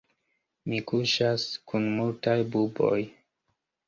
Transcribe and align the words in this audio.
Mi 0.69 0.77
kuŝas 0.91 1.45
kun 1.71 1.85
multaj 1.97 2.35
buboj. 2.57 2.99